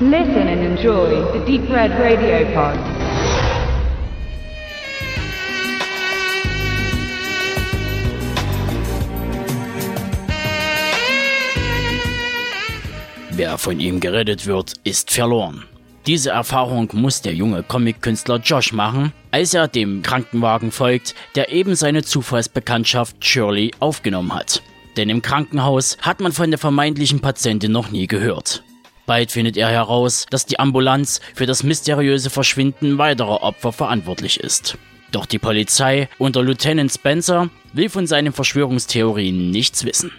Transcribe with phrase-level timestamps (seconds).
[0.00, 2.76] Listen and enjoy the Deep Red Radio Pod.
[13.30, 15.62] Wer von ihm gerettet wird, ist verloren.
[16.08, 21.76] Diese Erfahrung muss der junge Comic-Künstler Josh machen, als er dem Krankenwagen folgt, der eben
[21.76, 24.60] seine Zufallsbekanntschaft Shirley aufgenommen hat.
[24.96, 28.64] Denn im Krankenhaus hat man von der vermeintlichen Patientin noch nie gehört.
[29.06, 34.78] Bald findet er heraus, dass die Ambulanz für das mysteriöse Verschwinden weiterer Opfer verantwortlich ist.
[35.12, 40.10] Doch die Polizei unter Lieutenant Spencer will von seinen Verschwörungstheorien nichts wissen.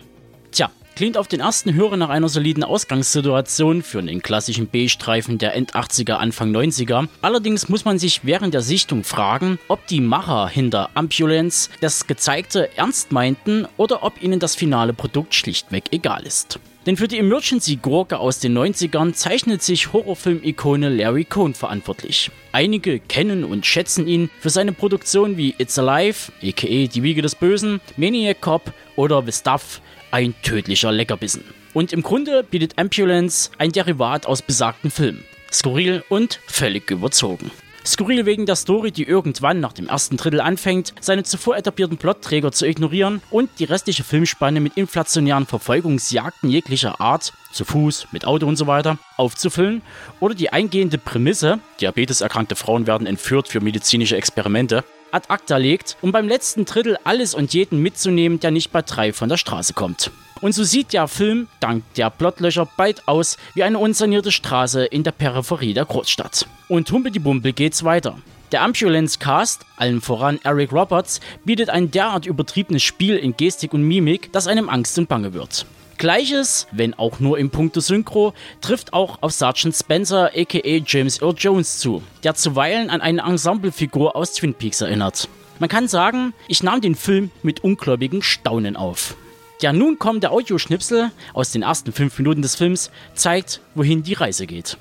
[0.52, 5.54] Tja, klingt auf den ersten Hörer nach einer soliden Ausgangssituation für einen klassischen B-Streifen der
[5.56, 7.10] End-80er, Anfang 90er.
[7.22, 12.70] Allerdings muss man sich während der Sichtung fragen, ob die Macher hinter Ambulance das Gezeigte
[12.78, 16.60] ernst meinten oder ob ihnen das finale Produkt schlichtweg egal ist.
[16.86, 22.30] Denn für die Emergency-Gurke aus den 90ern zeichnet sich Horrorfilm-Ikone Larry Cohn verantwortlich.
[22.52, 27.34] Einige kennen und schätzen ihn für seine Produktionen wie It's Alive, aka Die Wiege des
[27.34, 31.44] Bösen, Maniac Cop oder The Stuff, ein tödlicher Leckerbissen.
[31.74, 35.26] Und im Grunde bietet Ambulance ein Derivat aus besagten Filmen.
[35.52, 37.50] Skurril und völlig überzogen.
[37.86, 42.52] Skurril wegen der Story, die irgendwann nach dem ersten Drittel anfängt, seine zuvor etablierten Plotträger
[42.52, 48.48] zu ignorieren und die restliche Filmspanne mit inflationären Verfolgungsjagden jeglicher Art, zu Fuß, mit Auto
[48.48, 49.82] und so weiter, aufzufüllen
[50.20, 54.84] oder die eingehende Prämisse, diabeteserkrankte Frauen werden entführt für medizinische Experimente,
[55.16, 59.14] ad acta legt, um beim letzten Drittel alles und jeden mitzunehmen, der nicht bei drei
[59.14, 60.12] von der Straße kommt.
[60.42, 65.04] Und so sieht der Film, dank der Plotlöcher, bald aus wie eine unsanierte Straße in
[65.04, 66.46] der Peripherie der Großstadt.
[66.68, 68.18] Und humpeldibumpel geht's weiter.
[68.52, 73.84] Der Ambulance Cast, allen voran Eric Roberts, bietet ein derart übertriebenes Spiel in Gestik und
[73.84, 75.66] Mimik, dass einem Angst und Bange wird.
[75.98, 81.36] Gleiches, wenn auch nur im Punkto Synchro, trifft auch auf Sergeant Spencer aka James Earl
[81.38, 85.30] Jones zu, der zuweilen an eine Ensemblefigur aus Twin Peaks erinnert.
[85.60, 89.16] Man kann sagen, ich nahm den Film mit ungläubigen Staunen auf.
[89.62, 94.48] Der nun kommende Audioschnipsel aus den ersten fünf Minuten des Films zeigt, wohin die Reise
[94.48, 94.78] geht.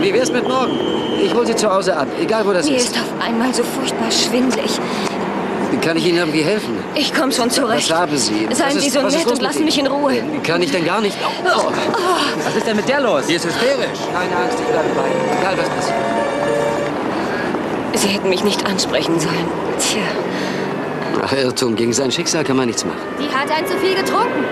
[0.00, 0.78] Wie wär's mit morgen?
[1.24, 2.88] Ich hol Sie zu Hause ab, egal wo das Mir ist.
[2.88, 4.70] ist auf einmal so furchtbar schwindlig.
[5.82, 6.74] Kann ich Ihnen irgendwie helfen?
[6.94, 7.90] Ich komme schon zurecht.
[7.90, 8.46] Was haben Sie?
[8.52, 10.22] Seien Was Sie ist- so ist nett und lassen mich in Ruhe.
[10.44, 11.16] Kann ich denn gar nicht?
[11.44, 11.72] Oh.
[12.44, 13.26] Was ist denn mit der los?
[13.26, 13.98] Die ist hysterisch.
[14.12, 15.38] Keine Angst, ich bleibe bei Ihnen.
[15.40, 15.96] Egal was passiert.
[17.94, 19.46] Sie hätten mich nicht ansprechen sollen.
[19.78, 20.02] Tja,
[21.24, 21.76] Ach, Irrtum.
[21.76, 22.98] Gegen sein Schicksal kann man nichts machen.
[23.18, 24.44] die hat ein zu viel getrunken.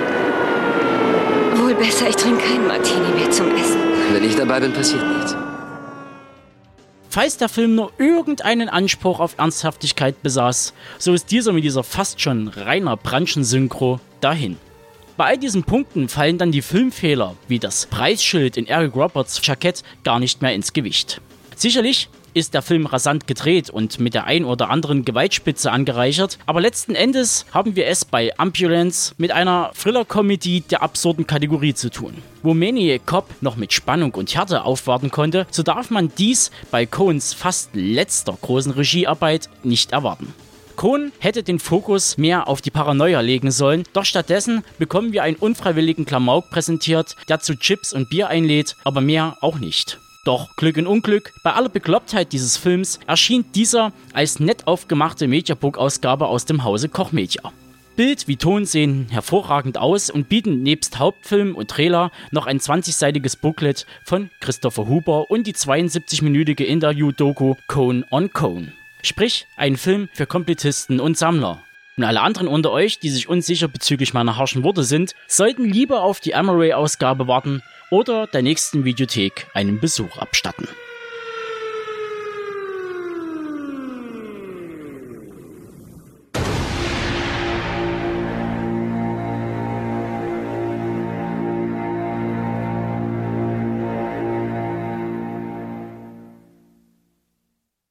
[1.55, 3.78] Wohl besser, ich trinke keinen Martini mehr zum Essen.
[4.12, 5.37] Wenn ich dabei bin, passiert nichts.
[7.18, 12.20] Falls der Film nur irgendeinen Anspruch auf Ernsthaftigkeit besaß, so ist dieser mit dieser fast
[12.20, 14.56] schon reiner Branchensynchro dahin.
[15.16, 19.82] Bei all diesen Punkten fallen dann die Filmfehler, wie das Preisschild in Eric Roberts Jackett,
[20.04, 21.20] gar nicht mehr ins Gewicht.
[21.56, 22.08] Sicherlich
[22.38, 26.94] ist der Film rasant gedreht und mit der ein oder anderen Gewaltspitze angereichert, aber letzten
[26.94, 32.15] Endes haben wir es bei Ambulance mit einer Thriller-Comedy der absurden Kategorie zu tun.
[32.43, 36.87] Wo Maniac Cop noch mit Spannung und Härte aufwarten konnte, so darf man dies bei
[36.87, 40.32] Coens fast letzter großen Regiearbeit nicht erwarten.
[40.77, 45.37] Cohn hätte den Fokus mehr auf die Paranoia legen sollen, doch stattdessen bekommen wir einen
[45.37, 49.98] unfreiwilligen Klamauk präsentiert, der zu Chips und Bier einlädt, aber mehr auch nicht.
[50.28, 56.27] Doch Glück und Unglück, bei aller Beklopptheit dieses Films erschien dieser als nett aufgemachte Mediabook-Ausgabe
[56.27, 57.50] aus dem Hause Koch Media.
[57.97, 63.41] Bild wie Ton sehen hervorragend aus und bieten nebst Hauptfilm und Trailer noch ein 20-seitiges
[63.41, 68.75] Booklet von Christopher Huber und die 72-minütige Interview-Doku Cone on Cone.
[69.00, 71.62] Sprich, ein Film für Komplettisten und Sammler.
[71.98, 76.03] Und alle anderen unter euch, die sich unsicher bezüglich meiner harschen Worte sind, sollten lieber
[76.03, 77.60] auf die Amaray-Ausgabe warten
[77.91, 80.69] oder der nächsten Videothek einen Besuch abstatten.